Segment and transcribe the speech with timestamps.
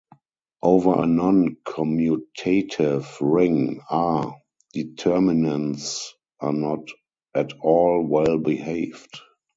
[0.63, 4.35] Over a non-commutative ring "R",
[4.73, 6.87] determinants are not
[7.35, 9.19] at all well behaved.